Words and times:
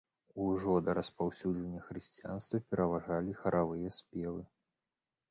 Ужо 0.43 0.75
да 0.85 0.93
распаўсюджвання 0.99 1.81
хрысціянства 1.89 2.61
пераважалі 2.71 3.35
харавыя 3.43 3.89
спевы. 3.99 4.41